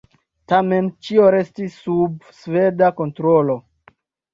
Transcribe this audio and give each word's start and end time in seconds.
Tamen 0.53 0.87
ĉio 1.09 1.29
restis 1.37 1.77
sub 1.85 2.29
sveda 2.41 2.95
kontrolo. 3.05 3.65